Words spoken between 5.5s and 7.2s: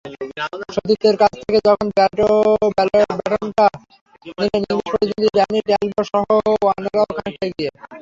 ট্যালবটসহ অন্যরাও